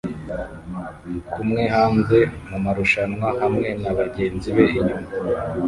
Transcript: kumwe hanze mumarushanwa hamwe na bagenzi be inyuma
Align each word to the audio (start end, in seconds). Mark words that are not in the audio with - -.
kumwe 1.31 1.63
hanze 1.75 2.19
mumarushanwa 2.49 3.27
hamwe 3.41 3.69
na 3.81 3.91
bagenzi 3.97 4.49
be 4.55 4.65
inyuma 4.77 5.09